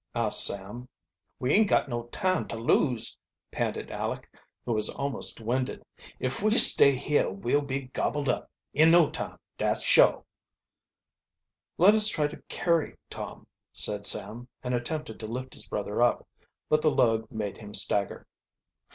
[0.15, 0.89] asked Sam.
[1.37, 3.15] "We ain't got no time ter lose!"
[3.51, 4.27] panted Aleck,
[4.65, 5.85] who was almost winded.
[6.19, 10.23] "If we stay here we'll be gobbled up in no time, dat's shuah!"
[11.77, 16.27] "Let us try to carry Tom," said Sam, and attempted to lift his brother up.
[16.67, 18.25] But the load made him stagger.